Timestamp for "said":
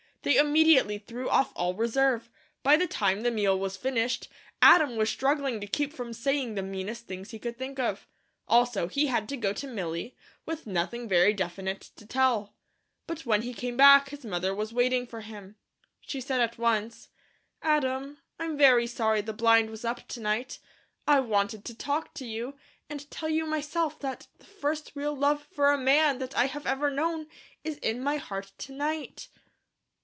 16.21-16.39